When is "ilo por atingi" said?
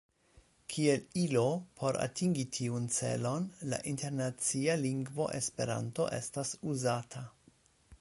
1.23-2.47